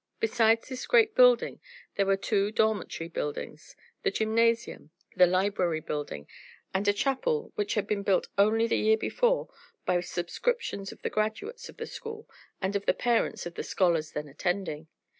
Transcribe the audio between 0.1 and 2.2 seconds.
Besides this great building there were